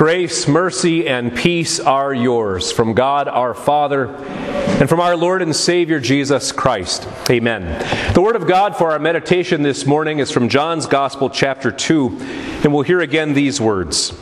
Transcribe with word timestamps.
Grace, 0.00 0.48
mercy, 0.48 1.06
and 1.06 1.36
peace 1.36 1.78
are 1.78 2.14
yours 2.14 2.72
from 2.72 2.94
God 2.94 3.28
our 3.28 3.52
Father 3.52 4.06
and 4.06 4.88
from 4.88 4.98
our 4.98 5.14
Lord 5.14 5.42
and 5.42 5.54
Savior 5.54 6.00
Jesus 6.00 6.52
Christ. 6.52 7.06
Amen. 7.28 7.84
The 8.14 8.22
Word 8.22 8.34
of 8.34 8.46
God 8.46 8.74
for 8.74 8.92
our 8.92 8.98
meditation 8.98 9.60
this 9.60 9.84
morning 9.84 10.18
is 10.18 10.30
from 10.30 10.48
John's 10.48 10.86
Gospel, 10.86 11.28
chapter 11.28 11.70
2, 11.70 12.16
and 12.64 12.72
we'll 12.72 12.82
hear 12.82 13.02
again 13.02 13.34
these 13.34 13.60
words. 13.60 14.18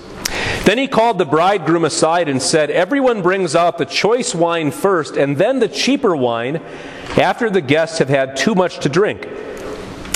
Then 0.65 0.79
he 0.79 0.89
called 0.89 1.19
the 1.19 1.25
bridegroom 1.25 1.85
aside 1.85 2.29
and 2.29 2.43
said, 2.43 2.73
Everyone 2.73 3.23
brings 3.23 3.55
out 3.55 3.79
the 3.79 3.85
choice 3.85 4.35
wine 4.35 4.73
first, 4.73 5.17
and 5.17 5.37
then 5.37 5.61
the 5.61 5.69
cheaper 5.69 6.17
wine 6.17 6.57
after 7.17 7.51
the 7.51 7.61
guests 7.61 7.99
have 7.99 8.09
had 8.09 8.37
too 8.37 8.57
much 8.57 8.81
to 8.81 8.89
drink. 8.89 9.29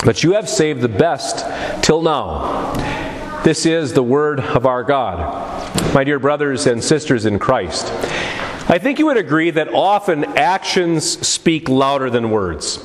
But 0.05 0.25
you 0.25 0.33
have 0.33 0.49
saved 0.49 0.81
the 0.81 0.89
best 0.89 1.47
till 1.85 2.03
now. 2.03 3.02
This 3.45 3.67
is 3.67 3.93
the 3.93 4.05
word 4.05 4.39
of 4.39 4.67
our 4.67 4.85
God. 4.85 5.93
My 5.93 6.05
dear 6.05 6.21
brothers 6.21 6.69
and 6.69 6.83
sisters 6.83 7.27
in 7.27 7.41
Christ, 7.41 7.87
I 8.71 8.79
think 8.79 9.01
you 9.01 9.07
would 9.07 9.17
agree 9.17 9.51
that 9.51 9.75
often 9.75 10.23
actions 10.39 11.27
speak 11.27 11.69
louder 11.69 12.09
than 12.09 12.31
words. 12.31 12.77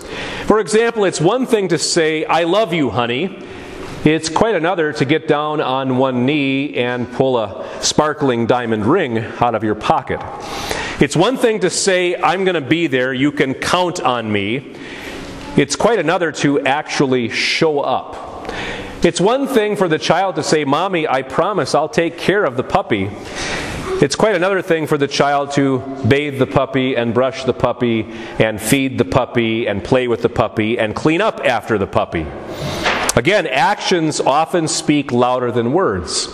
For 0.48 0.60
example, 0.60 1.06
it's 1.06 1.22
one 1.22 1.46
thing 1.46 1.68
to 1.68 1.78
say, 1.78 2.26
I 2.26 2.46
love 2.46 2.74
you, 2.74 2.90
honey. 2.90 3.46
It's 4.04 4.30
quite 4.30 4.56
another 4.56 4.92
to 4.94 5.06
get 5.06 5.28
down 5.28 5.62
on 5.62 6.00
one 6.00 6.26
knee 6.26 6.74
and 6.74 7.12
pull 7.14 7.38
a 7.38 7.84
sparkling 7.84 8.48
diamond 8.48 8.88
ring 8.88 9.20
out 9.20 9.54
of 9.54 9.64
your 9.64 9.76
pocket. 9.76 10.20
It's 11.00 11.16
one 11.16 11.38
thing 11.38 11.60
to 11.60 11.70
say, 11.70 12.16
I'm 12.16 12.46
going 12.46 12.56
to 12.56 12.68
be 12.68 12.88
there, 12.88 13.14
you 13.14 13.32
can 13.32 13.54
count 13.54 14.00
on 14.00 14.32
me. 14.32 14.76
It's 15.56 15.76
quite 15.76 16.00
another 16.00 16.32
to 16.32 16.62
actually 16.62 17.30
show 17.30 17.80
up. 17.82 18.24
It's 19.08 19.22
one 19.22 19.48
thing 19.48 19.78
for 19.78 19.88
the 19.88 19.98
child 19.98 20.36
to 20.36 20.44
say, 20.44 20.66
Mommy, 20.66 21.08
I 21.08 21.22
promise 21.22 21.74
I'll 21.74 21.88
take 21.88 22.18
care 22.18 22.44
of 22.44 22.58
the 22.58 22.64
puppy. 22.64 23.10
It's 24.02 24.18
quite 24.18 24.36
another 24.36 24.62
thing 24.62 24.86
for 24.86 24.98
the 24.98 25.08
child 25.08 25.52
to 25.52 25.80
bathe 26.06 26.40
the 26.40 26.46
puppy 26.46 26.98
and 26.98 27.14
brush 27.14 27.46
the 27.46 27.54
puppy 27.54 28.02
and 28.38 28.62
feed 28.62 28.98
the 28.98 29.06
puppy 29.06 29.66
and 29.66 29.82
play 29.82 30.10
with 30.10 30.24
the 30.24 30.30
puppy 30.30 30.78
and 30.78 30.94
clean 30.94 31.22
up 31.22 31.40
after 31.46 31.78
the 31.78 31.88
puppy. 31.88 32.26
Again, 33.18 33.48
actions 33.48 34.22
often 34.22 34.68
speak 34.68 35.12
louder 35.12 35.52
than 35.52 35.74
words. 35.74 36.28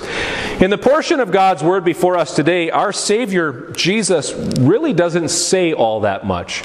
In 0.60 0.70
the 0.70 0.78
portion 0.78 1.22
of 1.22 1.32
God's 1.32 1.64
Word 1.64 1.86
before 1.86 2.18
us 2.18 2.36
today, 2.36 2.72
our 2.72 2.92
Savior, 2.92 3.72
Jesus, 3.72 4.34
really 4.60 4.92
doesn't 4.92 5.30
say 5.30 5.72
all 5.72 6.02
that 6.02 6.26
much. 6.26 6.62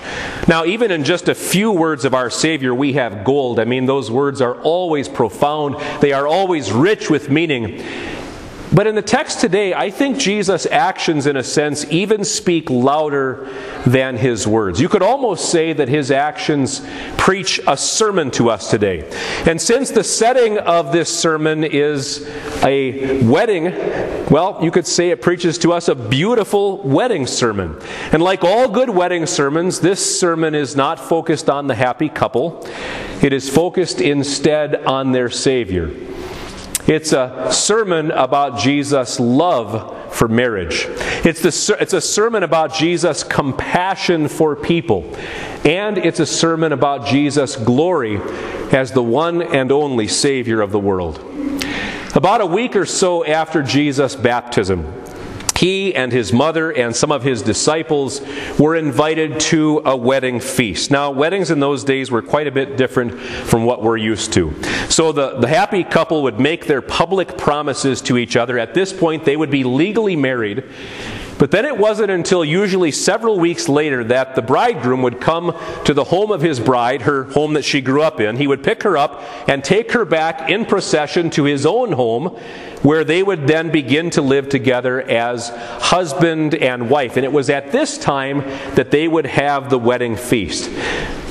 Now, 0.49 0.65
even 0.65 0.91
in 0.91 1.05
just 1.05 1.29
a 1.29 1.37
few 1.37 1.71
words 1.71 2.05
of 2.05 2.15
our 2.15 2.31
Savior, 2.31 2.75
we 2.75 2.95
have 2.95 3.23
gold. 3.23 3.61
I 3.61 3.65
mean, 3.65 3.87
those 3.87 4.11
words 4.11 4.41
are 4.41 4.57
always 4.63 5.09
profound, 5.09 5.77
they 6.01 6.13
are 6.13 6.27
always 6.27 6.73
rich 6.73 7.09
with 7.09 7.31
meaning. 7.31 7.81
But 8.73 8.87
in 8.87 8.95
the 8.95 9.03
text 9.03 9.41
today, 9.41 9.73
I 9.73 9.91
think 9.91 10.19
Jesus' 10.19 10.67
actions, 10.67 11.27
in 11.27 11.37
a 11.37 11.43
sense, 11.43 11.87
even 11.91 12.25
speak 12.25 12.69
louder 12.69 13.49
than 13.87 14.17
his 14.17 14.47
words. 14.47 14.81
You 14.81 14.89
could 14.89 15.03
almost 15.03 15.51
say 15.51 15.73
that 15.73 15.89
his 15.89 16.11
actions 16.11 16.87
preach 17.17 17.61
a 17.67 17.77
sermon 17.77 18.31
to 18.33 18.51
us 18.51 18.71
today. 18.71 19.11
And 19.47 19.61
since 19.61 19.91
the 19.91 20.05
setting 20.05 20.59
of 20.59 20.93
this 20.93 21.09
sermon 21.09 21.65
is 21.65 22.29
a 22.63 23.23
wedding, 23.23 23.65
well, 24.31 24.59
you 24.63 24.71
could 24.71 24.87
say 24.87 25.11
it 25.11 25.23
preaches 25.23 25.57
to 25.59 25.73
us 25.73 25.89
a 25.89 25.95
beautiful 25.95 26.83
wedding 26.83 27.27
sermon. 27.27 27.81
And 28.13 28.23
like 28.23 28.45
all 28.45 28.69
good 28.69 28.91
wedding 28.91 29.25
sermons, 29.25 29.81
this 29.81 30.21
sermon 30.21 30.55
is 30.55 30.77
not 30.77 31.01
focused 31.01 31.49
on 31.49 31.69
the 31.69 31.75
happy 31.75 32.11
couple, 32.11 32.69
it 33.23 33.33
is 33.33 33.49
focused 33.49 34.01
instead 34.01 34.85
on 34.85 35.13
their 35.13 35.31
Savior. 35.31 36.08
It's 36.89 37.13
a 37.13 37.53
sermon 37.53 38.11
about 38.13 38.59
Jesus' 38.59 39.21
love 39.21 40.15
for 40.15 40.27
marriage. 40.27 40.87
It's, 41.23 41.43
the, 41.43 41.77
it's 41.79 41.93
a 41.93 42.01
sermon 42.01 42.43
about 42.43 42.73
Jesus' 42.73 43.23
compassion 43.23 44.27
for 44.27 44.57
people. 44.57 45.15
And 45.67 45.99
it's 45.99 46.19
a 46.19 46.25
sermon 46.25 46.73
about 46.73 47.07
Jesus' 47.07 47.57
glory 47.57 48.17
as 48.73 48.93
the 48.93 49.03
one 49.03 49.43
and 49.43 49.71
only 49.71 50.09
Savior 50.09 50.63
of 50.63 50.73
the 50.73 50.79
world. 50.79 51.19
About 52.15 52.41
a 52.41 52.47
week 52.47 52.75
or 52.75 52.87
so 52.87 53.23
after 53.23 53.63
Jesus' 53.63 54.17
baptism, 54.17 54.91
he 55.59 55.93
and 55.93 56.13
his 56.13 56.33
mother 56.33 56.71
and 56.71 56.95
some 56.95 57.11
of 57.11 57.25
his 57.25 57.43
disciples 57.43 58.21
were 58.61 58.77
invited 58.77 59.41
to 59.41 59.83
a 59.85 59.97
wedding 59.97 60.39
feast. 60.39 60.93
Now, 60.93 61.11
weddings 61.11 61.51
in 61.51 61.59
those 61.59 61.83
days 61.83 62.13
were 62.13 62.23
quite 62.23 62.47
a 62.47 62.53
bit 62.53 62.77
different 62.77 63.19
from 63.19 63.65
what 63.65 63.83
we're 63.83 63.97
used 63.97 64.33
to. 64.35 64.55
So 64.89 65.11
the, 65.11 65.37
the 65.41 65.49
happy 65.49 65.83
couple 65.83 66.23
would 66.23 66.39
make 66.39 66.67
their 66.67 66.81
public 66.81 67.37
promises 67.37 68.01
to 68.03 68.19
each 68.19 68.37
other. 68.37 68.57
At 68.57 68.73
this 68.73 68.93
point, 68.93 69.25
they 69.25 69.37
would 69.37 69.51
be 69.51 69.65
legally 69.65 70.15
married. 70.15 70.63
But 71.39 71.53
then 71.53 71.65
it 71.65 71.79
wasn't 71.79 72.11
until 72.11 72.45
usually 72.45 72.91
several 72.91 73.39
weeks 73.39 73.69
later 73.69 74.03
that 74.05 74.35
the 74.35 74.43
bridegroom 74.43 75.03
would 75.03 75.21
come 75.21 75.57
to 75.85 75.95
the 75.95 76.05
home 76.05 76.33
of 76.33 76.41
his 76.41 76.59
bride, 76.59 77.03
her 77.03 77.25
home 77.25 77.55
that 77.55 77.65
she 77.65 77.81
grew 77.81 78.03
up 78.03 78.21
in. 78.21 78.37
He 78.37 78.47
would 78.47 78.65
pick 78.65 78.83
her 78.83 78.97
up 78.97 79.23
and 79.49 79.63
take 79.63 79.93
her 79.93 80.05
back 80.05 80.51
in 80.51 80.67
procession 80.67 81.31
to 81.31 81.45
his 81.45 81.65
own 81.65 81.93
home, 81.93 82.37
where 82.83 83.05
they 83.05 83.23
would 83.23 83.47
then 83.47 83.71
begin 83.71 84.11
to 84.11 84.23
live 84.23 84.49
together 84.49 85.01
as 85.01 85.51
husband 85.51 86.55
and 86.55 86.91
wife. 86.91 87.17
And 87.17 87.25
it 87.25 87.33
was 87.33 87.51
at 87.51 87.71
this 87.71 87.99
time 87.99 88.41
that 88.75 88.91
they 88.91 89.07
would 89.07 89.27
have 89.27 89.71
the 89.71 89.79
wedding 89.79 90.17
feast. 90.17 90.71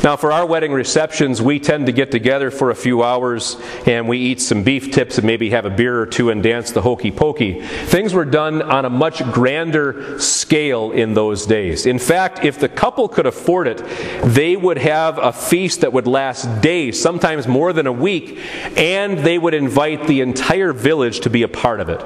Now, 0.03 0.15
for 0.15 0.31
our 0.31 0.45
wedding 0.45 0.71
receptions, 0.73 1.41
we 1.41 1.59
tend 1.59 1.87
to 1.87 1.91
get 1.91 2.11
together 2.11 2.51
for 2.51 2.69
a 2.69 2.75
few 2.75 3.03
hours 3.03 3.57
and 3.87 4.07
we 4.07 4.19
eat 4.19 4.39
some 4.39 4.61
beef 4.61 4.91
tips 4.91 5.17
and 5.17 5.25
maybe 5.25 5.49
have 5.49 5.65
a 5.65 5.71
beer 5.71 5.99
or 5.99 6.05
two 6.05 6.29
and 6.29 6.43
dance 6.43 6.71
the 6.71 6.83
hokey 6.83 7.09
pokey. 7.11 7.61
Things 7.61 8.13
were 8.13 8.23
done 8.23 8.61
on 8.61 8.85
a 8.85 8.91
much 8.91 9.23
grander 9.31 10.19
scale 10.19 10.91
in 10.91 11.15
those 11.15 11.47
days. 11.47 11.87
In 11.87 11.97
fact, 11.97 12.45
if 12.45 12.59
the 12.59 12.69
couple 12.69 13.09
could 13.09 13.25
afford 13.25 13.67
it, 13.67 13.81
they 14.23 14.55
would 14.55 14.77
have 14.77 15.17
a 15.17 15.33
feast 15.33 15.81
that 15.81 15.93
would 15.93 16.05
last 16.05 16.61
days, 16.61 17.01
sometimes 17.01 17.47
more 17.47 17.73
than 17.73 17.87
a 17.87 17.91
week, 17.91 18.37
and 18.77 19.17
they 19.19 19.39
would 19.39 19.55
invite 19.55 20.05
the 20.05 20.21
entire 20.21 20.73
village 20.73 21.21
to 21.21 21.31
be 21.31 21.41
a 21.41 21.47
part 21.47 21.79
of 21.79 21.89
it. 21.89 22.01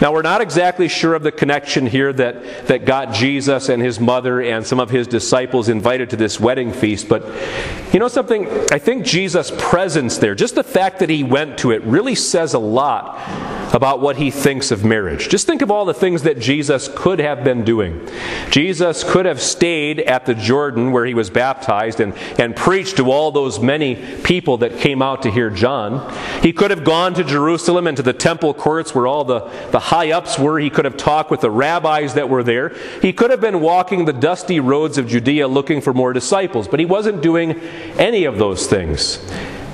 Now, 0.00 0.12
we're 0.12 0.22
not 0.22 0.42
exactly 0.42 0.88
sure 0.88 1.14
of 1.14 1.24
the 1.24 1.32
connection 1.32 1.86
here 1.86 2.12
that, 2.12 2.68
that 2.68 2.84
got 2.84 3.12
Jesus 3.12 3.68
and 3.68 3.82
his 3.82 3.98
mother 3.98 4.40
and 4.40 4.64
some 4.64 4.78
of 4.78 4.90
his 4.90 5.06
disciples 5.08 5.68
invited 5.68 6.10
to 6.10 6.16
this 6.16 6.38
wedding 6.38 6.72
feast, 6.72 7.08
but 7.08 7.15
but 7.18 7.94
you 7.94 8.00
know 8.00 8.08
something? 8.08 8.46
I 8.70 8.78
think 8.78 9.04
Jesus' 9.04 9.52
presence 9.58 10.18
there, 10.18 10.34
just 10.34 10.54
the 10.54 10.64
fact 10.64 10.98
that 11.00 11.10
he 11.10 11.24
went 11.24 11.58
to 11.58 11.70
it, 11.70 11.82
really 11.84 12.14
says 12.14 12.54
a 12.54 12.58
lot 12.58 13.55
about 13.72 14.00
what 14.00 14.16
he 14.16 14.30
thinks 14.30 14.70
of 14.70 14.84
marriage. 14.84 15.28
Just 15.28 15.46
think 15.46 15.62
of 15.62 15.70
all 15.70 15.84
the 15.84 15.94
things 15.94 16.22
that 16.22 16.38
Jesus 16.38 16.88
could 16.94 17.18
have 17.18 17.44
been 17.44 17.64
doing. 17.64 18.08
Jesus 18.50 19.04
could 19.04 19.26
have 19.26 19.40
stayed 19.40 20.00
at 20.00 20.26
the 20.26 20.34
Jordan 20.34 20.92
where 20.92 21.04
he 21.04 21.14
was 21.14 21.30
baptized 21.30 22.00
and, 22.00 22.14
and 22.38 22.54
preached 22.54 22.96
to 22.96 23.10
all 23.10 23.30
those 23.30 23.58
many 23.60 23.96
people 24.22 24.58
that 24.58 24.78
came 24.78 25.02
out 25.02 25.22
to 25.22 25.30
hear 25.30 25.50
John. 25.50 26.12
He 26.42 26.52
could 26.52 26.70
have 26.70 26.84
gone 26.84 27.14
to 27.14 27.24
Jerusalem 27.24 27.86
and 27.86 27.96
to 27.96 28.02
the 28.02 28.12
temple 28.12 28.54
courts 28.54 28.94
where 28.94 29.06
all 29.06 29.24
the, 29.24 29.40
the 29.70 29.80
high 29.80 30.12
ups 30.12 30.38
were. 30.38 30.58
He 30.58 30.70
could 30.70 30.84
have 30.84 30.96
talked 30.96 31.30
with 31.30 31.40
the 31.40 31.50
rabbis 31.50 32.14
that 32.14 32.28
were 32.28 32.42
there. 32.42 32.74
He 33.02 33.12
could 33.12 33.30
have 33.30 33.40
been 33.40 33.60
walking 33.60 34.04
the 34.04 34.12
dusty 34.12 34.60
roads 34.60 34.98
of 34.98 35.08
Judea 35.08 35.48
looking 35.48 35.80
for 35.80 35.92
more 35.92 36.12
disciples, 36.12 36.68
but 36.68 36.80
he 36.80 36.86
wasn't 36.86 37.22
doing 37.22 37.60
any 37.98 38.24
of 38.24 38.38
those 38.38 38.66
things. 38.66 39.18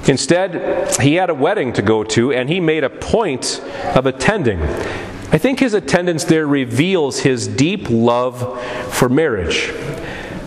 Instead, 0.08 1.00
he 1.00 1.14
had 1.14 1.30
a 1.30 1.34
wedding 1.34 1.72
to 1.74 1.82
go 1.82 2.02
to, 2.04 2.32
and 2.32 2.48
he 2.48 2.60
made 2.60 2.84
a 2.84 2.90
point 2.90 3.62
of 3.94 4.06
attending. 4.06 4.60
I 4.60 5.38
think 5.38 5.60
his 5.60 5.74
attendance 5.74 6.24
there 6.24 6.46
reveals 6.46 7.20
his 7.20 7.48
deep 7.48 7.88
love 7.88 8.62
for 8.92 9.08
marriage. 9.08 9.72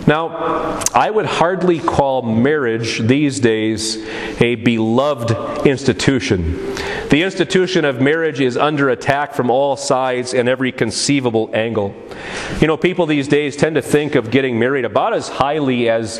Now, 0.06 0.78
I 0.94 1.10
would 1.10 1.26
hardly 1.26 1.80
call 1.80 2.22
marriage 2.22 3.00
these 3.00 3.40
days 3.40 3.96
a 4.40 4.54
beloved 4.54 5.66
institution. 5.66 6.74
The 7.10 7.22
institution 7.22 7.84
of 7.84 8.00
marriage 8.00 8.40
is 8.40 8.56
under 8.56 8.90
attack 8.90 9.34
from 9.34 9.50
all 9.50 9.76
sides 9.76 10.32
and 10.32 10.48
every 10.48 10.70
conceivable 10.70 11.50
angle. 11.52 11.92
You 12.60 12.68
know, 12.68 12.76
people 12.76 13.06
these 13.06 13.26
days 13.26 13.56
tend 13.56 13.74
to 13.74 13.82
think 13.82 14.14
of 14.14 14.30
getting 14.30 14.60
married 14.60 14.84
about 14.84 15.12
as 15.12 15.28
highly 15.28 15.88
as 15.88 16.18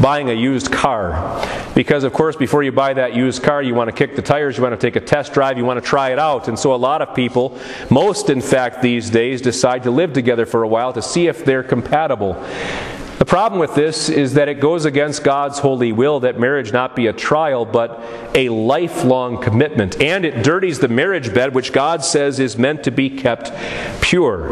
buying 0.00 0.30
a 0.30 0.34
used 0.34 0.72
car. 0.72 1.46
Because, 1.74 2.04
of 2.04 2.12
course, 2.12 2.36
before 2.36 2.62
you 2.62 2.72
buy 2.72 2.94
that 2.94 3.14
used 3.14 3.42
car, 3.42 3.62
you 3.62 3.74
want 3.74 3.88
to 3.88 3.96
kick 3.96 4.16
the 4.16 4.22
tires, 4.22 4.56
you 4.56 4.62
want 4.62 4.78
to 4.78 4.86
take 4.86 4.96
a 4.96 5.04
test 5.04 5.32
drive, 5.32 5.58
you 5.58 5.64
want 5.64 5.82
to 5.82 5.86
try 5.86 6.10
it 6.10 6.18
out. 6.18 6.48
And 6.48 6.58
so, 6.58 6.74
a 6.74 6.76
lot 6.76 7.02
of 7.02 7.14
people, 7.14 7.58
most 7.90 8.30
in 8.30 8.40
fact 8.40 8.82
these 8.82 9.10
days, 9.10 9.40
decide 9.42 9.82
to 9.84 9.90
live 9.90 10.12
together 10.12 10.46
for 10.46 10.62
a 10.62 10.68
while 10.68 10.92
to 10.92 11.02
see 11.02 11.26
if 11.26 11.44
they're 11.44 11.62
compatible. 11.62 12.34
The 13.18 13.26
problem 13.26 13.60
with 13.60 13.76
this 13.76 14.08
is 14.08 14.34
that 14.34 14.48
it 14.48 14.58
goes 14.58 14.84
against 14.84 15.22
God's 15.22 15.60
holy 15.60 15.92
will 15.92 16.18
that 16.20 16.40
marriage 16.40 16.72
not 16.72 16.96
be 16.96 17.06
a 17.06 17.12
trial, 17.12 17.64
but 17.64 18.02
a 18.34 18.48
lifelong 18.48 19.40
commitment. 19.40 20.00
And 20.00 20.24
it 20.24 20.42
dirties 20.42 20.80
the 20.80 20.88
marriage 20.88 21.32
bed, 21.32 21.54
which 21.54 21.72
God 21.72 22.04
says 22.04 22.40
is 22.40 22.58
meant 22.58 22.82
to 22.82 22.90
be 22.90 23.08
kept 23.08 23.52
pure. 24.02 24.50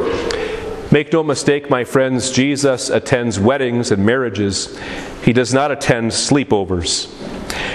Make 0.93 1.13
no 1.13 1.23
mistake, 1.23 1.71
my 1.71 1.85
friends, 1.85 2.33
Jesus 2.33 2.91
attends 2.91 3.39
weddings 3.39 3.93
and 3.93 4.05
marriages. 4.05 4.77
He 5.23 5.33
does 5.33 5.55
not 5.55 5.71
attend 5.71 6.11
sleepovers. 6.11 7.07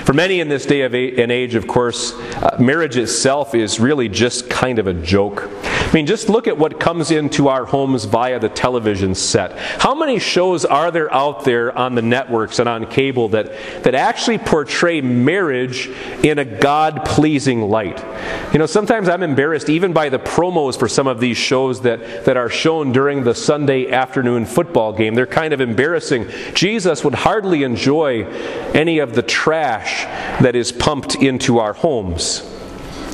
For 0.04 0.12
many 0.12 0.42
in 0.42 0.50
this 0.50 0.66
day 0.66 0.82
of 0.82 0.94
and 0.94 1.32
age, 1.32 1.56
of 1.56 1.66
course, 1.66 2.12
uh, 2.12 2.58
marriage 2.60 2.98
itself 2.98 3.56
is 3.56 3.80
really 3.80 4.10
just 4.10 4.50
kind 4.50 4.80
of 4.80 4.88
a 4.88 4.94
joke. 4.94 5.50
I 5.86 5.94
mean, 5.94 6.08
just 6.08 6.30
look 6.30 6.48
at 6.48 6.58
what 6.58 6.80
comes 6.80 7.12
into 7.12 7.48
our 7.48 7.64
homes 7.64 8.06
via 8.06 8.40
the 8.40 8.50
television 8.50 9.16
set. 9.16 9.58
How 9.80 9.94
many 9.94 10.20
shows 10.20 10.66
are 10.66 10.92
there 10.92 11.14
out 11.14 11.46
there 11.46 11.76
on 11.78 11.96
the 11.96 12.02
networks 12.02 12.60
and 12.60 12.68
on 12.68 12.88
cable 12.88 13.30
that, 13.30 13.52
that 13.84 13.96
actually 13.96 14.40
portray 14.40 15.00
marriage 15.00 15.88
in 16.24 16.40
a 16.40 16.46
God 16.46 17.06
pleasing 17.06 17.62
light? 17.70 18.04
You 18.52 18.60
know, 18.60 18.66
sometimes 18.66 19.08
I'm 19.08 19.24
embarrassed 19.24 19.70
even 19.70 19.94
by 19.94 20.10
the 20.10 20.20
promos 20.20 20.78
for 20.78 20.88
some 20.88 21.08
of 21.08 21.20
these 21.20 21.38
shows 21.38 21.82
that, 21.82 22.26
that 22.26 22.36
are 22.36 22.50
shown 22.50 22.92
during 22.92 23.24
the 23.24 23.36
Sunday 23.36 23.92
afternoon 23.92 24.46
football 24.46 24.92
game. 24.92 25.14
They're 25.14 25.28
kind 25.28 25.54
of 25.54 25.62
embarrassing. 25.62 26.28
Jesus 26.54 27.04
would 27.04 27.16
hardly 27.16 27.64
enjoy 27.64 28.26
any 28.74 29.00
of 29.00 29.14
the 29.14 29.22
trash 29.22 30.04
that 30.42 30.56
is 30.56 30.72
pumped 30.72 31.16
into 31.16 31.60
our 31.60 31.74
homes. 31.74 32.55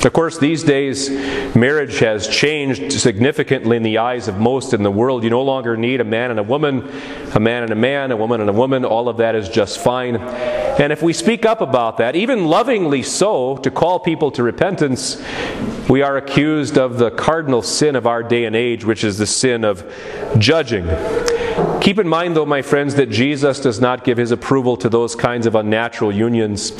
Of 0.03 0.13
course, 0.13 0.39
these 0.39 0.63
days, 0.63 1.11
marriage 1.55 1.99
has 1.99 2.27
changed 2.27 2.91
significantly 2.91 3.77
in 3.77 3.83
the 3.83 3.99
eyes 3.99 4.27
of 4.27 4.39
most 4.39 4.73
in 4.73 4.81
the 4.81 4.89
world. 4.89 5.23
You 5.23 5.29
no 5.29 5.43
longer 5.43 5.77
need 5.77 6.01
a 6.01 6.03
man 6.03 6.31
and 6.31 6.39
a 6.39 6.43
woman, 6.43 6.89
a 7.35 7.39
man 7.39 7.61
and 7.61 7.71
a 7.71 7.75
man, 7.75 8.11
a 8.11 8.17
woman 8.17 8.41
and 8.41 8.49
a 8.49 8.53
woman. 8.53 8.83
All 8.83 9.09
of 9.09 9.17
that 9.17 9.35
is 9.35 9.47
just 9.47 9.79
fine. 9.79 10.15
And 10.15 10.91
if 10.91 11.03
we 11.03 11.13
speak 11.13 11.45
up 11.45 11.61
about 11.61 11.97
that, 11.97 12.15
even 12.15 12.45
lovingly 12.45 13.03
so, 13.03 13.57
to 13.57 13.69
call 13.69 13.99
people 13.99 14.31
to 14.31 14.41
repentance, 14.41 15.21
we 15.87 16.01
are 16.01 16.17
accused 16.17 16.79
of 16.79 16.97
the 16.97 17.11
cardinal 17.11 17.61
sin 17.61 17.95
of 17.95 18.07
our 18.07 18.23
day 18.23 18.45
and 18.45 18.55
age, 18.55 18.83
which 18.83 19.03
is 19.03 19.19
the 19.19 19.27
sin 19.27 19.63
of 19.63 19.85
judging. 20.39 20.87
Keep 21.81 21.99
in 21.99 22.07
mind, 22.07 22.35
though, 22.35 22.45
my 22.45 22.61
friends, 22.61 22.95
that 22.95 23.09
Jesus 23.09 23.59
does 23.59 23.81
not 23.81 24.03
give 24.03 24.17
his 24.17 24.31
approval 24.31 24.77
to 24.77 24.89
those 24.89 25.15
kinds 25.15 25.47
of 25.47 25.55
unnatural 25.55 26.11
unions, 26.11 26.71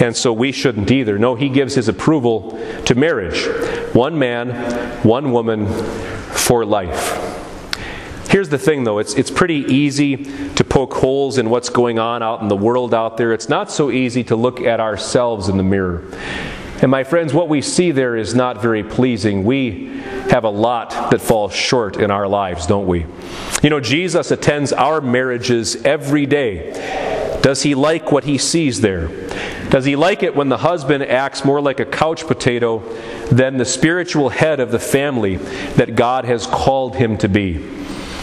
and 0.00 0.14
so 0.14 0.32
we 0.32 0.52
shouldn't 0.52 0.90
either. 0.90 1.18
No, 1.18 1.34
he 1.34 1.48
gives 1.48 1.74
his 1.74 1.88
approval 1.88 2.50
to 2.84 2.94
marriage 2.94 3.46
one 3.94 4.18
man, 4.18 4.50
one 5.02 5.32
woman 5.32 5.66
for 5.66 6.64
life. 6.64 7.26
Here's 8.30 8.48
the 8.48 8.58
thing, 8.58 8.84
though 8.84 8.98
it's, 8.98 9.14
it's 9.14 9.30
pretty 9.30 9.64
easy 9.74 10.16
to 10.54 10.62
poke 10.62 10.94
holes 10.94 11.38
in 11.38 11.50
what's 11.50 11.68
going 11.68 11.98
on 11.98 12.22
out 12.22 12.42
in 12.42 12.48
the 12.48 12.56
world 12.56 12.94
out 12.94 13.16
there. 13.16 13.32
It's 13.32 13.48
not 13.48 13.72
so 13.72 13.90
easy 13.90 14.22
to 14.24 14.36
look 14.36 14.60
at 14.60 14.78
ourselves 14.78 15.48
in 15.48 15.56
the 15.56 15.64
mirror. 15.64 16.04
And 16.80 16.90
my 16.90 17.02
friends, 17.02 17.34
what 17.34 17.48
we 17.48 17.60
see 17.60 17.90
there 17.90 18.16
is 18.16 18.34
not 18.34 18.62
very 18.62 18.84
pleasing. 18.84 19.44
We 19.44 19.99
have 20.30 20.44
a 20.44 20.50
lot 20.50 21.10
that 21.10 21.20
falls 21.20 21.52
short 21.52 21.96
in 21.96 22.10
our 22.10 22.28
lives, 22.28 22.66
don't 22.66 22.86
we? 22.86 23.04
You 23.62 23.70
know, 23.70 23.80
Jesus 23.80 24.30
attends 24.30 24.72
our 24.72 25.00
marriages 25.00 25.76
every 25.84 26.24
day. 26.26 27.38
Does 27.42 27.62
he 27.62 27.74
like 27.74 28.12
what 28.12 28.24
he 28.24 28.38
sees 28.38 28.80
there? 28.80 29.08
Does 29.70 29.84
he 29.84 29.96
like 29.96 30.22
it 30.22 30.34
when 30.34 30.48
the 30.48 30.58
husband 30.58 31.02
acts 31.04 31.44
more 31.44 31.60
like 31.60 31.80
a 31.80 31.84
couch 31.84 32.26
potato 32.26 32.78
than 33.30 33.56
the 33.56 33.64
spiritual 33.64 34.28
head 34.28 34.60
of 34.60 34.70
the 34.70 34.78
family 34.78 35.36
that 35.76 35.94
God 35.94 36.24
has 36.24 36.46
called 36.46 36.96
him 36.96 37.16
to 37.18 37.28
be? 37.28 37.79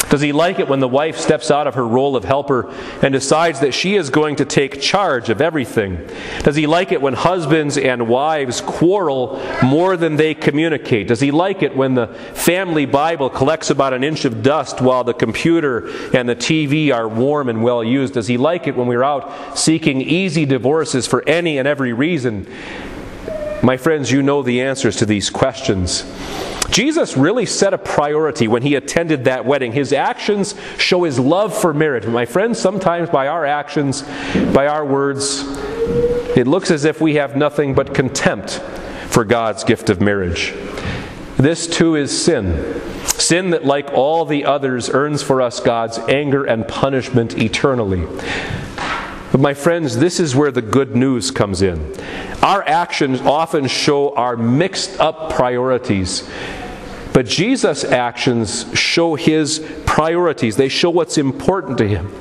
Does 0.09 0.21
he 0.21 0.31
like 0.31 0.59
it 0.59 0.67
when 0.67 0.79
the 0.79 0.87
wife 0.87 1.17
steps 1.17 1.51
out 1.51 1.67
of 1.67 1.75
her 1.75 1.85
role 1.85 2.15
of 2.15 2.23
helper 2.23 2.69
and 3.01 3.11
decides 3.11 3.59
that 3.59 3.73
she 3.73 3.95
is 3.95 4.09
going 4.09 4.37
to 4.37 4.45
take 4.45 4.81
charge 4.81 5.29
of 5.29 5.41
everything? 5.41 6.07
Does 6.43 6.55
he 6.55 6.65
like 6.65 6.91
it 6.91 7.01
when 7.01 7.13
husbands 7.13 7.77
and 7.77 8.07
wives 8.07 8.61
quarrel 8.61 9.41
more 9.63 9.97
than 9.97 10.15
they 10.15 10.33
communicate? 10.33 11.09
Does 11.09 11.19
he 11.19 11.31
like 11.31 11.61
it 11.61 11.75
when 11.75 11.95
the 11.95 12.07
family 12.07 12.85
Bible 12.85 13.29
collects 13.29 13.69
about 13.69 13.93
an 13.93 14.03
inch 14.03 14.23
of 14.23 14.41
dust 14.41 14.79
while 14.79 15.03
the 15.03 15.13
computer 15.13 15.89
and 16.15 16.29
the 16.29 16.35
TV 16.35 16.93
are 16.93 17.09
warm 17.09 17.49
and 17.49 17.61
well 17.61 17.83
used? 17.83 18.13
Does 18.13 18.27
he 18.27 18.37
like 18.37 18.67
it 18.67 18.75
when 18.77 18.87
we're 18.87 19.03
out 19.03 19.57
seeking 19.57 20.01
easy 20.01 20.45
divorces 20.45 21.05
for 21.05 21.27
any 21.27 21.57
and 21.57 21.67
every 21.67 21.91
reason? 21.91 22.47
My 23.61 23.75
friends, 23.75 24.11
you 24.11 24.21
know 24.21 24.43
the 24.43 24.61
answers 24.61 24.95
to 24.97 25.05
these 25.05 25.29
questions. 25.29 26.05
Jesus 26.69 27.17
really 27.17 27.45
set 27.45 27.73
a 27.73 27.77
priority 27.77 28.47
when 28.47 28.61
he 28.61 28.75
attended 28.75 29.25
that 29.25 29.45
wedding. 29.45 29.71
His 29.71 29.93
actions 29.93 30.55
show 30.77 31.03
his 31.03 31.19
love 31.19 31.57
for 31.57 31.73
marriage. 31.73 32.05
My 32.05 32.25
friends, 32.25 32.59
sometimes 32.59 33.09
by 33.09 33.27
our 33.27 33.45
actions, 33.45 34.03
by 34.53 34.67
our 34.67 34.85
words, 34.85 35.43
it 36.37 36.47
looks 36.47 36.69
as 36.71 36.85
if 36.85 37.01
we 37.01 37.15
have 37.15 37.35
nothing 37.35 37.73
but 37.73 37.93
contempt 37.93 38.59
for 39.07 39.23
God's 39.23 39.63
gift 39.63 39.89
of 39.89 40.01
marriage. 40.01 40.53
This 41.37 41.67
too 41.67 41.95
is 41.95 42.17
sin. 42.23 42.81
Sin 43.05 43.51
that, 43.51 43.65
like 43.65 43.91
all 43.93 44.25
the 44.25 44.45
others, 44.45 44.89
earns 44.89 45.23
for 45.23 45.41
us 45.41 45.59
God's 45.59 45.97
anger 45.99 46.43
and 46.43 46.67
punishment 46.67 47.37
eternally. 47.37 48.05
But, 49.37 49.43
my 49.43 49.53
friends, 49.53 49.95
this 49.95 50.19
is 50.19 50.35
where 50.35 50.49
the 50.49 50.63
good 50.63 50.95
news 50.95 51.29
comes 51.29 51.61
in. 51.61 51.93
Our 52.41 52.63
actions 52.63 53.21
often 53.21 53.67
show 53.67 54.15
our 54.15 54.35
mixed 54.35 54.99
up 54.99 55.31
priorities. 55.31 56.27
But 57.13 57.27
Jesus' 57.27 57.83
actions 57.83 58.65
show 58.75 59.13
his 59.13 59.63
priorities, 59.85 60.55
they 60.57 60.69
show 60.69 60.89
what's 60.89 61.19
important 61.19 61.77
to 61.77 61.87
him. 61.87 62.11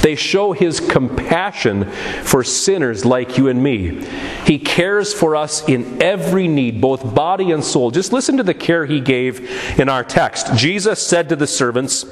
They 0.00 0.14
show 0.14 0.52
his 0.52 0.80
compassion 0.80 1.90
for 2.22 2.42
sinners 2.42 3.04
like 3.04 3.38
you 3.38 3.48
and 3.48 3.62
me. 3.62 4.04
He 4.44 4.58
cares 4.58 5.12
for 5.12 5.36
us 5.36 5.68
in 5.68 6.02
every 6.02 6.48
need, 6.48 6.80
both 6.80 7.14
body 7.14 7.52
and 7.52 7.62
soul. 7.62 7.90
Just 7.90 8.12
listen 8.12 8.36
to 8.38 8.42
the 8.42 8.54
care 8.54 8.86
he 8.86 9.00
gave 9.00 9.78
in 9.78 9.88
our 9.88 10.04
text. 10.04 10.54
Jesus 10.54 11.04
said 11.04 11.28
to 11.28 11.36
the 11.36 11.46
servants, 11.46 12.04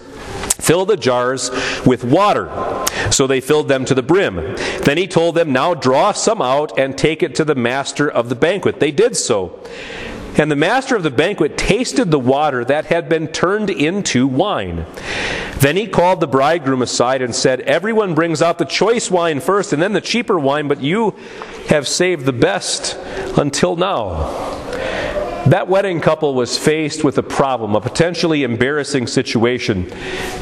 Fill 0.60 0.84
the 0.84 0.96
jars 0.96 1.50
with 1.86 2.04
water. 2.04 2.48
So 3.10 3.26
they 3.26 3.40
filled 3.40 3.68
them 3.68 3.84
to 3.86 3.94
the 3.94 4.02
brim. 4.02 4.36
Then 4.84 4.98
he 4.98 5.06
told 5.06 5.34
them, 5.34 5.52
Now 5.52 5.74
draw 5.74 6.12
some 6.12 6.42
out 6.42 6.78
and 6.78 6.96
take 6.96 7.22
it 7.22 7.34
to 7.36 7.44
the 7.44 7.54
master 7.54 8.08
of 8.08 8.28
the 8.28 8.34
banquet. 8.34 8.78
They 8.78 8.92
did 8.92 9.16
so. 9.16 9.58
And 10.38 10.50
the 10.50 10.56
master 10.56 10.96
of 10.96 11.02
the 11.02 11.10
banquet 11.10 11.58
tasted 11.58 12.10
the 12.10 12.18
water 12.18 12.64
that 12.64 12.86
had 12.86 13.08
been 13.08 13.28
turned 13.28 13.70
into 13.70 14.26
wine. 14.26 14.86
Then 15.58 15.76
he 15.76 15.86
called 15.86 16.20
the 16.20 16.26
bridegroom 16.26 16.82
aside 16.82 17.20
and 17.20 17.34
said, 17.34 17.60
Everyone 17.62 18.14
brings 18.14 18.40
out 18.40 18.58
the 18.58 18.64
choice 18.64 19.10
wine 19.10 19.40
first 19.40 19.72
and 19.72 19.82
then 19.82 19.92
the 19.92 20.00
cheaper 20.00 20.38
wine, 20.38 20.68
but 20.68 20.80
you 20.80 21.16
have 21.68 21.86
saved 21.86 22.24
the 22.24 22.32
best 22.32 22.96
until 23.38 23.76
now. 23.76 24.69
That 25.46 25.68
wedding 25.68 26.00
couple 26.00 26.34
was 26.34 26.58
faced 26.58 27.02
with 27.02 27.16
a 27.16 27.22
problem, 27.22 27.74
a 27.74 27.80
potentially 27.80 28.42
embarrassing 28.42 29.06
situation. 29.06 29.90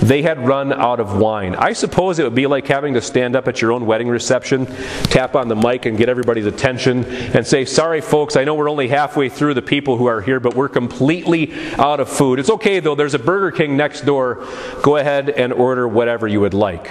They 0.03 0.23
had 0.23 0.45
run 0.45 0.73
out 0.73 0.99
of 0.99 1.17
wine. 1.17 1.55
I 1.55 1.73
suppose 1.73 2.19
it 2.19 2.25
would 2.25 2.35
be 2.35 2.49
like 2.49 2.67
having 2.67 2.95
to 2.95 3.01
stand 3.01 3.37
up 3.37 3.47
at 3.47 3.63
your 3.63 3.73
own 3.73 3.87
wedding 3.87 4.09
reception, 4.09 4.67
tap 5.05 5.37
on 5.37 5.47
the 5.47 5.55
mic, 5.55 5.87
and 5.87 5.97
get 5.97 6.09
everybody's 6.09 6.47
attention 6.47 7.05
and 7.05 7.47
say, 7.47 7.65
Sorry, 7.65 8.01
folks, 8.01 8.35
I 8.35 8.43
know 8.43 8.57
we're 8.57 8.69
only 8.69 8.89
halfway 8.89 9.29
through 9.29 9.55
the 9.55 9.63
people 9.63 9.97
who 9.97 10.07
are 10.07 10.21
here, 10.21 10.41
but 10.41 10.55
we're 10.55 10.69
completely 10.69 11.53
out 11.79 12.01
of 12.01 12.09
food. 12.09 12.41
It's 12.41 12.51
okay, 12.51 12.81
though, 12.81 12.97
there's 12.97 13.15
a 13.15 13.21
Burger 13.21 13.57
King 13.57 13.77
next 13.77 14.03
door. 14.03 14.47
Go 14.83 14.97
ahead 14.97 15.31
and 15.31 15.53
order 15.53 15.87
whatever 15.87 16.27
you 16.27 16.41
would 16.41 16.55
like. 16.55 16.91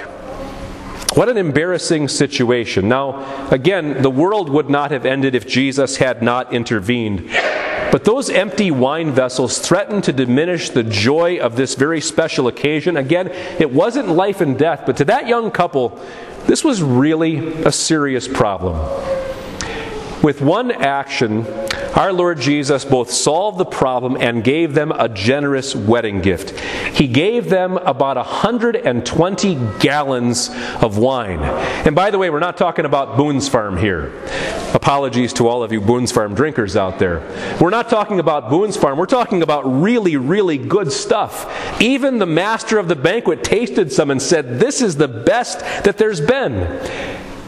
What 1.17 1.29
an 1.29 1.37
embarrassing 1.37 2.09
situation. 2.09 2.87
Now, 2.87 3.49
again, 3.49 4.03
the 4.03 4.09
world 4.09 4.49
would 4.49 4.69
not 4.69 4.91
have 4.91 5.03
ended 5.03 5.33
if 5.33 5.47
Jesus 5.47 5.97
had 5.97 6.21
not 6.21 6.53
intervened. 6.53 7.27
But 7.91 8.03
those 8.03 8.29
empty 8.29 8.71
wine 8.71 9.11
vessels 9.11 9.59
threatened 9.59 10.03
to 10.05 10.13
diminish 10.13 10.69
the 10.69 10.83
joy 10.83 11.39
of 11.39 11.55
this 11.55 11.75
very 11.75 12.01
special 12.01 12.47
occasion. 12.47 12.97
Again, 12.97 13.27
it 13.27 13.71
wasn't 13.71 14.09
life 14.09 14.41
and 14.41 14.57
death, 14.57 14.83
but 14.85 14.97
to 14.97 15.05
that 15.05 15.27
young 15.27 15.51
couple, 15.51 15.99
this 16.47 16.63
was 16.63 16.81
really 16.81 17.63
a 17.63 17.71
serious 17.71 18.27
problem. 18.27 18.75
With 20.21 20.41
one 20.41 20.71
action, 20.71 21.45
our 21.97 22.13
Lord 22.13 22.39
Jesus 22.39 22.85
both 22.85 23.09
solved 23.09 23.57
the 23.57 23.65
problem 23.65 24.17
and 24.17 24.43
gave 24.43 24.75
them 24.75 24.91
a 24.91 25.09
generous 25.09 25.75
wedding 25.75 26.21
gift. 26.21 26.51
He 26.95 27.07
gave 27.07 27.49
them 27.49 27.77
about 27.77 28.17
120 28.17 29.55
gallons 29.79 30.51
of 30.81 30.99
wine. 30.99 31.39
And 31.39 31.95
by 31.95 32.11
the 32.11 32.19
way, 32.19 32.29
we're 32.29 32.39
not 32.39 32.55
talking 32.55 32.85
about 32.85 33.17
Boone's 33.17 33.49
Farm 33.49 33.77
here. 33.77 34.13
Apologies 34.75 35.33
to 35.33 35.47
all 35.47 35.63
of 35.63 35.71
you 35.71 35.81
Boone's 35.81 36.11
Farm 36.11 36.35
drinkers 36.35 36.75
out 36.75 36.99
there. 36.99 37.19
We're 37.59 37.71
not 37.71 37.89
talking 37.89 38.19
about 38.19 38.51
Boone's 38.51 38.77
Farm. 38.77 38.99
We're 38.99 39.07
talking 39.07 39.41
about 39.41 39.63
really, 39.63 40.17
really 40.17 40.59
good 40.59 40.91
stuff. 40.91 41.81
Even 41.81 42.19
the 42.19 42.27
master 42.27 42.77
of 42.77 42.87
the 42.87 42.95
banquet 42.95 43.43
tasted 43.43 43.91
some 43.91 44.11
and 44.11 44.21
said, 44.21 44.59
This 44.59 44.83
is 44.83 44.97
the 44.97 45.07
best 45.07 45.61
that 45.83 45.97
there's 45.97 46.21
been. 46.21 46.53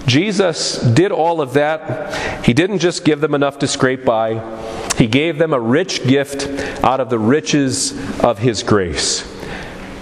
Jesus 0.10 0.82
did 0.82 1.12
all 1.12 1.39
of 1.39 1.54
that. 1.54 2.44
He 2.44 2.54
didn't 2.54 2.80
just 2.80 3.06
give 3.06 3.22
them 3.22 3.36
enough 3.36 3.60
to 3.60 3.68
scrape 3.68 4.04
by, 4.04 4.42
He 4.98 5.06
gave 5.06 5.38
them 5.38 5.54
a 5.54 5.60
rich 5.60 6.06
gift 6.06 6.48
out 6.84 7.00
of 7.00 7.10
the 7.10 7.20
riches 7.20 7.94
of 8.22 8.39
His 8.39 8.63
grace. 8.63 9.24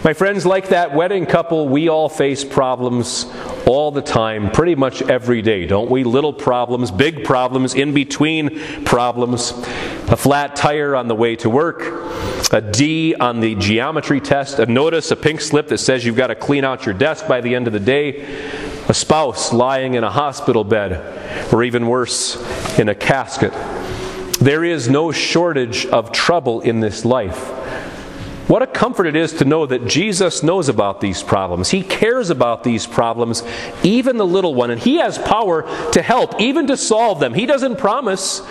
My 0.03 0.13
friends, 0.13 0.45
like 0.45 0.69
that 0.69 0.93
wedding 0.93 1.25
couple, 1.25 1.67
we 1.67 1.89
all 1.89 2.07
face 2.07 2.45
problems 2.45 3.25
all 3.65 3.91
the 3.91 4.01
time, 4.01 4.49
pretty 4.51 4.75
much 4.75 5.01
every 5.01 5.41
day, 5.41 5.65
don't 5.65 5.89
we? 5.91 6.05
Little 6.05 6.31
problems, 6.31 6.91
big 6.91 7.25
problems, 7.25 7.73
in 7.73 7.93
between 7.93 8.85
problems. 8.85 9.51
A 10.09 10.15
flat 10.15 10.55
tire 10.55 10.95
on 10.95 11.09
the 11.09 11.15
way 11.15 11.35
to 11.37 11.49
work, 11.49 11.81
a 12.53 12.61
D 12.61 13.15
on 13.15 13.41
the 13.41 13.55
geometry 13.55 14.21
test, 14.21 14.59
a 14.59 14.65
notice, 14.67 15.11
a 15.11 15.17
pink 15.17 15.41
slip 15.41 15.67
that 15.67 15.79
says 15.79 16.05
you've 16.05 16.15
got 16.15 16.27
to 16.27 16.35
clean 16.35 16.63
out 16.63 16.85
your 16.85 16.95
desk 16.95 17.27
by 17.27 17.41
the 17.41 17.53
end 17.53 17.67
of 17.67 17.73
the 17.73 17.79
day, 17.79 18.23
a 18.87 18.93
spouse 18.93 19.51
lying 19.51 19.95
in 19.95 20.03
a 20.03 20.09
hospital 20.09 20.63
bed, 20.63 21.53
or 21.53 21.63
even 21.63 21.87
worse, 21.87 22.37
in 22.79 22.89
a 22.89 22.95
casket. 22.95 23.53
there 24.39 24.63
is 24.63 24.87
no 24.87 25.11
shortage 25.11 25.85
of 25.87 26.11
trouble 26.11 26.61
in 26.61 26.79
this 26.79 27.03
life. 27.03 27.49
What 28.47 28.61
a 28.61 28.67
comfort 28.67 29.07
it 29.07 29.15
is 29.15 29.33
to 29.33 29.45
know 29.45 29.65
that 29.65 29.87
Jesus 29.87 30.41
knows 30.41 30.69
about 30.69 31.01
these 31.01 31.21
problems. 31.21 31.69
He 31.69 31.83
cares 31.83 32.29
about 32.29 32.63
these 32.63 32.87
problems, 32.87 33.43
even 33.83 34.15
the 34.15 34.25
little 34.25 34.55
one, 34.55 34.71
and 34.71 34.79
He 34.79 34.97
has 34.97 35.17
power 35.17 35.63
to 35.91 36.01
help, 36.01 36.39
even 36.39 36.67
to 36.67 36.77
solve 36.77 37.19
them. 37.19 37.33
He 37.33 37.45
doesn't 37.45 37.77
promise 37.77 38.41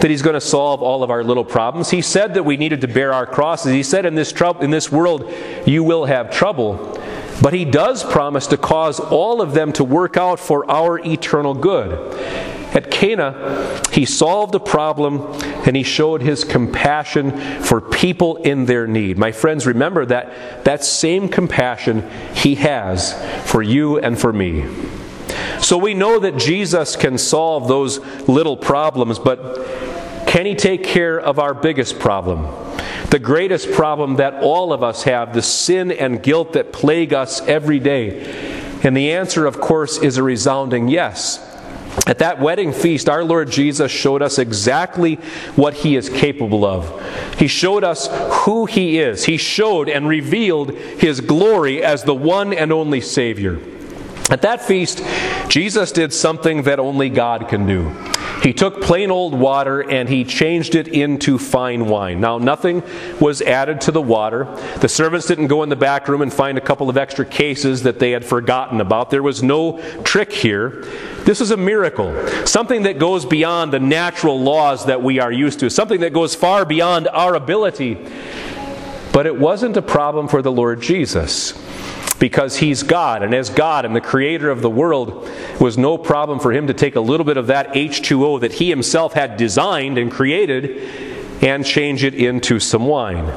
that 0.00 0.10
He's 0.10 0.22
going 0.22 0.34
to 0.34 0.40
solve 0.40 0.82
all 0.82 1.04
of 1.04 1.10
our 1.10 1.22
little 1.22 1.44
problems. 1.44 1.90
He 1.90 2.02
said 2.02 2.34
that 2.34 2.42
we 2.42 2.56
needed 2.56 2.80
to 2.80 2.88
bear 2.88 3.12
our 3.12 3.26
crosses. 3.26 3.72
He 3.72 3.84
said, 3.84 4.04
in 4.04 4.16
this, 4.16 4.32
in 4.60 4.70
this 4.70 4.90
world, 4.90 5.32
you 5.64 5.84
will 5.84 6.06
have 6.06 6.32
trouble. 6.32 7.00
But 7.40 7.52
He 7.52 7.64
does 7.64 8.04
promise 8.04 8.46
to 8.48 8.56
cause 8.56 9.00
all 9.00 9.40
of 9.40 9.54
them 9.54 9.72
to 9.74 9.84
work 9.84 10.16
out 10.16 10.38
for 10.38 10.70
our 10.70 10.98
eternal 10.98 11.54
good. 11.54 11.92
At 12.72 12.90
Cana, 12.90 13.82
he 13.90 14.06
solved 14.06 14.54
a 14.54 14.60
problem 14.60 15.22
and 15.66 15.74
he 15.74 15.82
showed 15.82 16.22
his 16.22 16.44
compassion 16.44 17.36
for 17.62 17.80
people 17.80 18.36
in 18.36 18.66
their 18.66 18.86
need. 18.86 19.18
My 19.18 19.32
friends, 19.32 19.66
remember 19.66 20.06
that 20.06 20.64
that 20.64 20.84
same 20.84 21.28
compassion 21.28 22.08
he 22.32 22.54
has 22.56 23.14
for 23.44 23.60
you 23.60 23.98
and 23.98 24.16
for 24.18 24.32
me. 24.32 24.66
So 25.60 25.78
we 25.78 25.94
know 25.94 26.20
that 26.20 26.36
Jesus 26.36 26.94
can 26.94 27.18
solve 27.18 27.66
those 27.66 27.98
little 28.28 28.56
problems, 28.56 29.18
but 29.18 29.66
can 30.26 30.46
he 30.46 30.54
take 30.54 30.84
care 30.84 31.18
of 31.18 31.40
our 31.40 31.54
biggest 31.54 31.98
problem? 31.98 32.46
The 33.10 33.18
greatest 33.18 33.72
problem 33.72 34.16
that 34.16 34.34
all 34.34 34.72
of 34.72 34.82
us 34.82 35.02
have, 35.02 35.34
the 35.34 35.42
sin 35.42 35.90
and 35.90 36.22
guilt 36.22 36.52
that 36.52 36.72
plague 36.72 37.12
us 37.12 37.40
every 37.42 37.80
day. 37.80 38.80
And 38.82 38.96
the 38.96 39.12
answer, 39.12 39.46
of 39.46 39.60
course, 39.60 39.98
is 39.98 40.16
a 40.16 40.22
resounding 40.22 40.88
yes. 40.88 41.46
At 42.06 42.18
that 42.18 42.40
wedding 42.40 42.72
feast, 42.72 43.08
our 43.08 43.24
Lord 43.24 43.50
Jesus 43.50 43.90
showed 43.90 44.22
us 44.22 44.38
exactly 44.38 45.16
what 45.56 45.74
he 45.74 45.96
is 45.96 46.08
capable 46.08 46.64
of. 46.64 47.02
He 47.36 47.48
showed 47.48 47.82
us 47.82 48.08
who 48.44 48.66
he 48.66 48.98
is. 49.00 49.24
He 49.24 49.36
showed 49.36 49.88
and 49.88 50.08
revealed 50.08 50.70
his 50.70 51.20
glory 51.20 51.82
as 51.82 52.04
the 52.04 52.14
one 52.14 52.52
and 52.52 52.72
only 52.72 53.00
Savior. 53.00 53.58
At 54.30 54.42
that 54.42 54.62
feast, 54.62 55.02
Jesus 55.48 55.90
did 55.90 56.12
something 56.12 56.62
that 56.62 56.78
only 56.78 57.10
God 57.10 57.48
can 57.48 57.66
do. 57.66 57.92
He 58.42 58.54
took 58.54 58.80
plain 58.80 59.10
old 59.10 59.34
water 59.34 59.80
and 59.80 60.08
he 60.08 60.24
changed 60.24 60.74
it 60.74 60.88
into 60.88 61.38
fine 61.38 61.86
wine. 61.86 62.20
Now, 62.20 62.38
nothing 62.38 62.82
was 63.20 63.42
added 63.42 63.82
to 63.82 63.92
the 63.92 64.00
water. 64.00 64.44
The 64.78 64.88
servants 64.88 65.26
didn't 65.26 65.48
go 65.48 65.62
in 65.62 65.68
the 65.68 65.76
back 65.76 66.08
room 66.08 66.22
and 66.22 66.32
find 66.32 66.56
a 66.56 66.60
couple 66.60 66.88
of 66.88 66.96
extra 66.96 67.26
cases 67.26 67.82
that 67.82 67.98
they 67.98 68.12
had 68.12 68.24
forgotten 68.24 68.80
about. 68.80 69.10
There 69.10 69.22
was 69.22 69.42
no 69.42 69.80
trick 70.04 70.32
here. 70.32 70.86
This 71.24 71.40
is 71.40 71.50
a 71.50 71.56
miracle, 71.56 72.26
something 72.46 72.84
that 72.84 72.98
goes 72.98 73.26
beyond 73.26 73.72
the 73.72 73.80
natural 73.80 74.40
laws 74.40 74.86
that 74.86 75.02
we 75.02 75.18
are 75.18 75.32
used 75.32 75.60
to, 75.60 75.68
something 75.68 76.00
that 76.00 76.14
goes 76.14 76.34
far 76.34 76.64
beyond 76.64 77.08
our 77.08 77.34
ability. 77.34 77.98
But 79.12 79.26
it 79.26 79.38
wasn't 79.38 79.76
a 79.76 79.82
problem 79.82 80.28
for 80.28 80.40
the 80.40 80.52
Lord 80.52 80.80
Jesus 80.80 81.52
because 82.20 82.58
he's 82.58 82.84
God. 82.84 83.24
And 83.24 83.34
as 83.34 83.50
God 83.50 83.84
and 83.84 83.96
the 83.96 84.00
creator 84.00 84.50
of 84.50 84.62
the 84.62 84.70
world, 84.70 85.28
was 85.58 85.76
no 85.76 85.98
problem 85.98 86.38
for 86.38 86.52
him 86.52 86.68
to 86.68 86.74
take 86.74 86.94
a 86.94 87.00
little 87.00 87.26
bit 87.26 87.36
of 87.36 87.48
that 87.48 87.72
H2O 87.72 88.40
that 88.40 88.52
he 88.52 88.68
himself 88.68 89.14
had 89.14 89.36
designed 89.36 89.98
and 89.98 90.12
created 90.12 91.42
and 91.42 91.66
change 91.66 92.04
it 92.04 92.14
into 92.14 92.60
some 92.60 92.86
wine. 92.86 93.32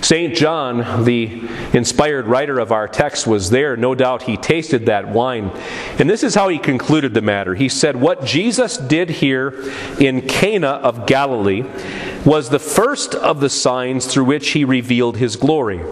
St. 0.00 0.34
John, 0.34 1.04
the 1.04 1.48
inspired 1.72 2.26
writer 2.26 2.58
of 2.58 2.72
our 2.72 2.88
text, 2.88 3.26
was 3.26 3.50
there. 3.50 3.76
No 3.76 3.94
doubt 3.94 4.22
he 4.22 4.36
tasted 4.36 4.86
that 4.86 5.08
wine. 5.08 5.52
And 5.98 6.10
this 6.10 6.24
is 6.24 6.34
how 6.34 6.48
he 6.48 6.58
concluded 6.58 7.14
the 7.14 7.20
matter. 7.20 7.54
He 7.54 7.68
said, 7.68 7.94
What 7.94 8.24
Jesus 8.24 8.78
did 8.78 9.10
here 9.10 9.72
in 10.00 10.22
Cana 10.22 10.68
of 10.68 11.06
Galilee 11.06 11.64
was 12.24 12.50
the 12.50 12.58
first 12.58 13.14
of 13.14 13.38
the 13.38 13.48
signs 13.48 14.06
through 14.06 14.24
which 14.24 14.50
he 14.50 14.64
revealed 14.64 15.18
his 15.18 15.36
glory 15.36 15.82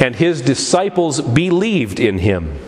and 0.00 0.14
his 0.14 0.42
disciples 0.42 1.20
believed 1.20 2.00
in 2.00 2.18
him. 2.18 2.58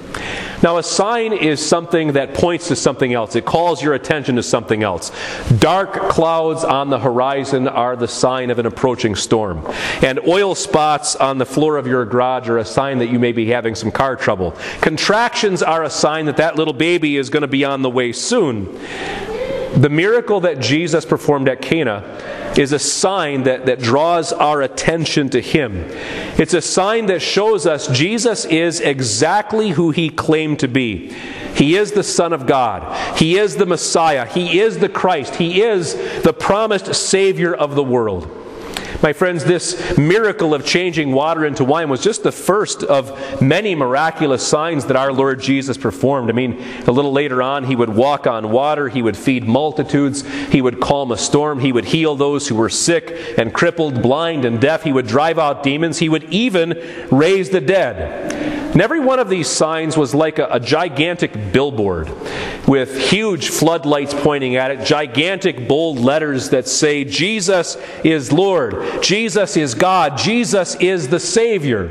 Now, 0.61 0.79
a 0.79 0.83
sign 0.83 1.33
is 1.33 1.65
something 1.65 2.15
that 2.15 2.35
points 2.35 2.67
to 2.69 2.77
something 2.77 3.15
else. 3.15 3.37
It 3.37 3.45
calls 3.45 3.81
your 3.81 3.95
attention 3.95 4.35
to 4.37 4.43
something 4.43 4.83
else. 4.83 5.13
Dark 5.59 5.93
clouds 6.09 6.65
on 6.65 6.91
the 6.91 6.99
horizon 6.99 7.69
are 7.69 7.95
the 7.95 8.09
sign 8.09 8.51
of 8.51 8.59
an 8.59 8.67
approaching 8.67 9.15
storm. 9.15 9.65
And 10.03 10.19
oil 10.27 10.57
spots 10.57 11.15
on 11.15 11.39
the 11.39 11.47
floor 11.47 11.77
of 11.77 11.87
your 11.87 12.05
garage 12.05 12.49
are 12.49 12.59
a 12.59 12.65
sign 12.65 12.99
that 12.99 13.07
you 13.09 13.21
may 13.21 13.31
be 13.31 13.47
having 13.47 13.77
some 13.77 13.93
car 13.93 14.17
trouble. 14.17 14.57
Contractions 14.81 15.63
are 15.63 15.85
a 15.85 15.91
sign 15.91 16.27
that 16.27 16.39
that 16.39 16.57
little 16.57 16.75
baby 16.75 17.17
is 17.17 17.31
going 17.31 17.43
to 17.43 17.47
be 17.47 17.65
on 17.65 17.83
the 17.83 17.91
way 17.91 18.11
soon. 18.11 18.67
The 19.79 19.89
miracle 19.89 20.41
that 20.41 20.59
Jesus 20.59 21.05
performed 21.05 21.49
at 21.49 21.63
Cana 21.63 22.03
is 22.57 22.73
a 22.73 22.81
sign 22.81 23.45
that, 23.45 23.67
that 23.67 23.79
draws 23.79 24.33
our 24.33 24.61
attention 24.61 25.31
to 25.31 25.41
Him. 25.41 25.85
It's 26.37 26.53
a 26.53 26.61
sign 26.61 27.07
that 27.07 27.23
shows 27.23 27.65
us 27.65 27.87
Jesus 27.87 28.45
is 28.45 28.81
exactly 28.81 29.71
who 29.71 29.93
He 29.93 30.11
claimed 30.11 30.59
to 30.61 30.69
be. 30.69 31.13
He 31.55 31.77
is 31.77 31.93
the 31.93 32.03
Son 32.03 32.33
of 32.33 32.45
God. 32.45 33.17
He 33.17 33.39
is 33.39 33.55
the 33.55 33.67
Messiah. 33.67 34.27
He 34.27 34.59
is 34.59 34.79
the 34.79 34.89
Christ. 34.89 35.37
He 35.37 35.63
is 35.63 35.95
the 36.23 36.33
promised 36.33 36.93
Savior 36.97 37.55
of 37.55 37.77
the 37.77 37.85
world. 37.85 38.48
My 39.01 39.13
friends, 39.13 39.45
this 39.45 39.97
miracle 39.97 40.55
of 40.55 40.67
changing 40.67 41.13
water 41.13 41.45
into 41.45 41.63
wine 41.63 41.89
was 41.89 42.03
just 42.03 42.25
the 42.25 42.33
first 42.33 42.83
of 42.83 43.41
many 43.41 43.77
miraculous 43.77 44.45
signs 44.45 44.87
that 44.87 44.97
our 44.97 45.13
Lord 45.13 45.41
Jesus 45.41 45.77
performed. 45.77 46.31
I 46.31 46.33
mean, 46.33 46.61
a 46.85 46.91
little 46.91 47.13
later 47.13 47.41
on, 47.41 47.63
he 47.63 47.77
would 47.77 47.91
walk 47.91 48.27
on 48.27 48.51
water, 48.51 48.89
he 48.89 49.01
would 49.01 49.17
feed 49.17 49.45
multitudes, 49.45 50.27
he 50.49 50.61
would 50.61 50.81
calm 50.81 51.13
a 51.13 51.17
storm, 51.17 51.61
he 51.61 51.71
would 51.71 51.85
heal 51.85 52.17
those 52.17 52.49
who 52.49 52.57
were 52.57 52.69
sick 52.69 53.39
and 53.39 53.55
crippled, 53.55 54.03
blind 54.03 54.45
and 54.45 54.61
deaf, 54.61 54.83
he 54.83 54.93
would 54.93 55.07
drive 55.07 55.39
out 55.39 55.63
demons, 55.63 55.99
he 55.99 56.09
would 56.09 56.25
even 56.25 56.71
raise 57.13 57.51
the 57.51 57.61
dead. 57.61 58.49
And 58.73 58.83
every 58.83 59.01
one 59.01 59.19
of 59.19 59.31
these 59.31 59.49
signs 59.49 59.97
was 59.97 60.15
like 60.15 60.39
a, 60.39 60.47
a, 60.51 60.61
gigantic 60.61 61.53
billboard 61.53 62.09
with 62.69 63.11
huge 63.11 63.49
floodlights 63.49 64.15
pointing 64.15 64.57
at 64.57 64.71
it, 64.71 64.85
gigantic 64.85 65.67
bold 65.67 65.99
letters 65.99 66.51
that 66.51 66.69
say, 66.69 67.03
Jesus 67.03 67.77
is 68.05 68.31
Lord, 68.31 69.03
Jesus 69.03 69.57
is 69.57 69.75
God, 69.75 70.19
Jesus 70.19 70.77
is 70.77 71.09
the 71.09 71.19
Savior. 71.19 71.89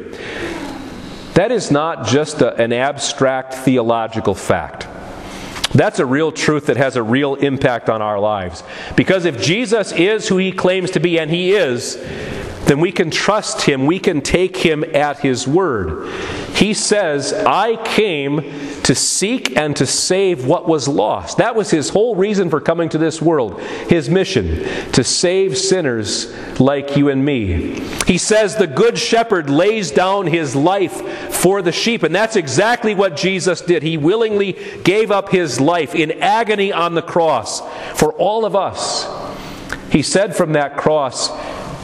That 1.33 1.51
is 1.51 1.71
not 1.71 2.05
just 2.07 2.41
a, 2.41 2.55
an 2.55 2.71
abstract 2.71 3.55
theological 3.55 4.35
fact. 4.35 4.87
That's 5.73 5.99
a 5.99 6.05
real 6.05 6.31
truth 6.31 6.67
that 6.67 6.77
has 6.77 6.95
a 6.95 7.03
real 7.03 7.35
impact 7.35 7.89
on 7.89 8.01
our 8.01 8.19
lives. 8.19 8.63
Because 8.95 9.25
if 9.25 9.41
Jesus 9.41 9.91
is 9.91 10.27
who 10.27 10.37
he 10.37 10.51
claims 10.51 10.91
to 10.91 10.99
be, 10.99 11.19
and 11.19 11.29
he 11.29 11.53
is, 11.53 11.97
then 12.65 12.79
we 12.79 12.91
can 12.91 13.11
trust 13.11 13.61
him. 13.61 13.85
We 13.85 13.99
can 13.99 14.21
take 14.21 14.57
him 14.57 14.83
at 14.95 15.19
his 15.19 15.47
word. 15.47 16.07
He 16.57 16.73
says, 16.73 17.33
I 17.33 17.75
came 17.75 18.41
to 18.81 18.95
seek 18.95 19.55
and 19.55 19.75
to 19.75 19.85
save 19.85 20.47
what 20.47 20.67
was 20.67 20.87
lost. 20.87 21.37
That 21.37 21.55
was 21.55 21.69
his 21.69 21.89
whole 21.89 22.15
reason 22.15 22.49
for 22.49 22.59
coming 22.59 22.89
to 22.89 22.97
this 22.97 23.21
world, 23.21 23.61
his 23.61 24.09
mission, 24.09 24.63
to 24.93 25.03
save 25.03 25.55
sinners 25.55 26.35
like 26.59 26.97
you 26.97 27.09
and 27.09 27.23
me. 27.23 27.79
He 28.07 28.17
says, 28.17 28.55
The 28.55 28.65
good 28.65 28.97
shepherd 28.97 29.51
lays 29.51 29.91
down 29.91 30.25
his 30.25 30.55
life 30.55 30.99
for 31.31 31.61
the 31.61 31.71
sheep. 31.71 32.01
And 32.01 32.15
that's 32.15 32.35
exactly 32.35 32.95
what 32.95 33.15
Jesus 33.15 33.61
did. 33.61 33.83
He 33.83 33.95
willingly 33.95 34.53
gave 34.83 35.11
up 35.11 35.29
his 35.29 35.59
life 35.59 35.93
in 35.93 36.23
agony 36.23 36.73
on 36.73 36.95
the 36.95 37.03
cross 37.03 37.61
for 37.99 38.13
all 38.13 38.45
of 38.45 38.55
us. 38.55 39.05
He 39.91 40.01
said 40.01 40.35
from 40.35 40.53
that 40.53 40.75
cross, 40.75 41.29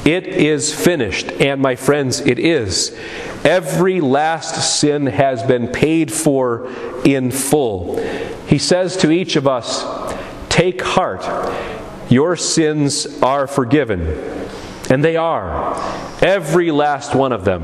it 0.05 0.27
is 0.27 0.73
finished. 0.73 1.31
And 1.33 1.61
my 1.61 1.75
friends, 1.75 2.19
it 2.19 2.39
is. 2.39 2.97
Every 3.43 3.99
last 3.99 4.79
sin 4.79 5.07
has 5.07 5.43
been 5.43 5.67
paid 5.67 6.11
for 6.11 6.69
in 7.03 7.31
full. 7.31 7.97
He 8.47 8.57
says 8.57 8.97
to 8.97 9.11
each 9.11 9.35
of 9.35 9.47
us, 9.47 9.83
Take 10.49 10.81
heart, 10.81 11.25
your 12.09 12.35
sins 12.35 13.21
are 13.21 13.47
forgiven. 13.47 14.01
And 14.89 15.03
they 15.03 15.15
are. 15.15 15.73
Every 16.21 16.71
last 16.71 17.15
one 17.15 17.31
of 17.31 17.45
them 17.45 17.63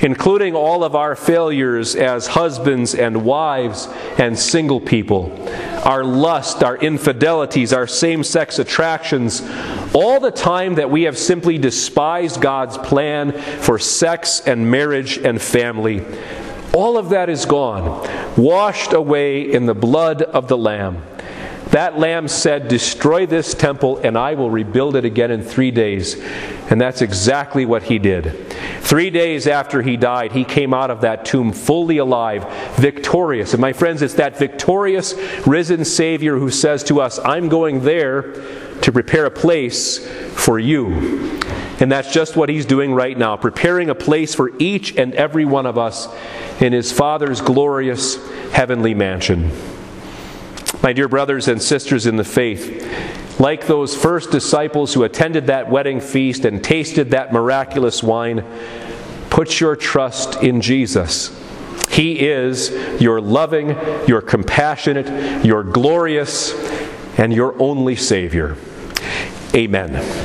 including 0.00 0.54
all 0.54 0.82
of 0.82 0.94
our 0.94 1.14
failures 1.14 1.94
as 1.94 2.26
husbands 2.26 2.94
and 2.94 3.24
wives 3.24 3.88
and 4.18 4.38
single 4.38 4.80
people, 4.80 5.30
our 5.84 6.04
lust, 6.04 6.62
our 6.62 6.76
infidelities, 6.78 7.72
our 7.72 7.86
same 7.86 8.24
sex 8.24 8.58
attractions, 8.58 9.42
all 9.94 10.20
the 10.20 10.30
time 10.30 10.74
that 10.74 10.90
we 10.90 11.02
have 11.02 11.18
simply 11.18 11.58
despised 11.58 12.40
God's 12.40 12.78
plan 12.78 13.32
for 13.32 13.78
sex 13.78 14.40
and 14.46 14.70
marriage 14.70 15.18
and 15.18 15.40
family. 15.40 16.04
All 16.72 16.96
of 16.96 17.10
that 17.10 17.28
is 17.28 17.46
gone, 17.46 18.08
washed 18.36 18.92
away 18.92 19.52
in 19.52 19.66
the 19.66 19.74
blood 19.74 20.22
of 20.22 20.48
the 20.48 20.56
Lamb. 20.56 21.02
That 21.70 21.98
lamb 21.98 22.26
said, 22.26 22.68
Destroy 22.68 23.26
this 23.26 23.54
temple, 23.54 23.98
and 23.98 24.18
I 24.18 24.34
will 24.34 24.50
rebuild 24.50 24.96
it 24.96 25.04
again 25.04 25.30
in 25.30 25.42
three 25.42 25.70
days. 25.70 26.20
And 26.68 26.80
that's 26.80 27.00
exactly 27.02 27.64
what 27.64 27.84
he 27.84 27.98
did. 27.98 28.52
Three 28.80 29.10
days 29.10 29.46
after 29.46 29.82
he 29.82 29.96
died, 29.96 30.32
he 30.32 30.44
came 30.44 30.74
out 30.74 30.90
of 30.90 31.02
that 31.02 31.24
tomb 31.24 31.52
fully 31.52 31.98
alive, 31.98 32.46
victorious. 32.76 33.52
And 33.52 33.60
my 33.60 33.72
friends, 33.72 34.02
it's 34.02 34.14
that 34.14 34.36
victorious, 34.36 35.14
risen 35.46 35.84
Savior 35.84 36.38
who 36.38 36.50
says 36.50 36.82
to 36.84 37.00
us, 37.00 37.18
I'm 37.20 37.48
going 37.48 37.84
there 37.84 38.32
to 38.80 38.92
prepare 38.92 39.26
a 39.26 39.30
place 39.30 40.08
for 40.34 40.58
you. 40.58 41.40
And 41.80 41.90
that's 41.90 42.12
just 42.12 42.36
what 42.36 42.48
He's 42.48 42.66
doing 42.66 42.92
right 42.92 43.16
now, 43.16 43.36
preparing 43.36 43.90
a 43.90 43.94
place 43.94 44.34
for 44.34 44.50
each 44.58 44.96
and 44.96 45.14
every 45.14 45.44
one 45.44 45.66
of 45.66 45.78
us 45.78 46.08
in 46.60 46.72
His 46.72 46.92
Father's 46.92 47.40
glorious 47.40 48.16
heavenly 48.50 48.94
mansion. 48.94 49.50
My 50.82 50.92
dear 50.94 51.08
brothers 51.08 51.48
and 51.48 51.60
sisters 51.60 52.06
in 52.06 52.16
the 52.16 52.24
faith, 52.24 53.38
like 53.38 53.66
those 53.66 53.94
first 53.94 54.30
disciples 54.30 54.94
who 54.94 55.02
attended 55.02 55.46
that 55.48 55.70
wedding 55.70 56.00
feast 56.00 56.44
and 56.44 56.62
tasted 56.64 57.10
that 57.10 57.32
miraculous 57.32 58.02
wine, 58.02 58.44
put 59.28 59.60
your 59.60 59.76
trust 59.76 60.42
in 60.42 60.60
Jesus. 60.60 61.38
He 61.90 62.20
is 62.20 62.70
your 63.00 63.20
loving, 63.20 63.76
your 64.06 64.22
compassionate, 64.22 65.44
your 65.44 65.62
glorious, 65.64 66.54
and 67.18 67.32
your 67.32 67.60
only 67.60 67.96
Savior. 67.96 68.56
Amen. 69.54 69.90